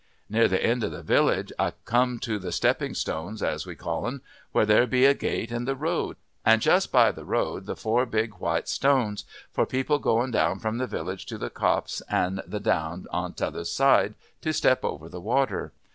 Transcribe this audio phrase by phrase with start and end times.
[0.29, 4.07] Near th' end of the village I come to the stepping stones, as we call
[4.07, 7.75] 'n, where there be a gate and the road, an' just by the road the
[7.75, 12.59] four big white stones for people going from the village to the copse an' the
[12.59, 15.71] down on t'other side to step over the water.